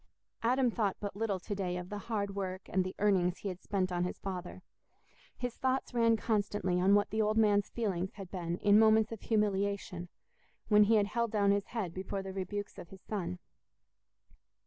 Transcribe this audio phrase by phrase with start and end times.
[0.41, 3.61] Adam thought but little to day of the hard work and the earnings he had
[3.61, 4.63] spent on his father:
[5.37, 9.21] his thoughts ran constantly on what the old man's feelings had been in moments of
[9.21, 10.09] humiliation,
[10.69, 13.37] when he had held down his head before the rebukes of his son.